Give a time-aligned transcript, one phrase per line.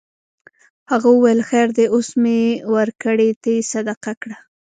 [0.91, 2.39] هغه وویل خیر دی اوس مې
[2.75, 4.37] ورکړې ته یې صدقه کړه.